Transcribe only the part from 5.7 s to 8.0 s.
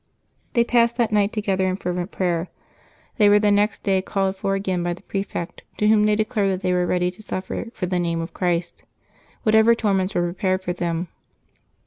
to whom they declared that they were ready to suffer for the